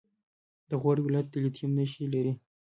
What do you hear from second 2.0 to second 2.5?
لري.